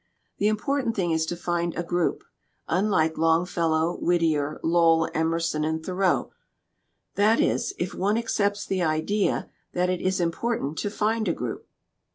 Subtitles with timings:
[0.39, 2.23] "The important thing is to find a group
[2.67, 6.31] unlike Longfellow, Whittier, Lowell, Emerson, and Tho reau.
[7.13, 11.67] That is, if one accepts the idea that it is important to find a group."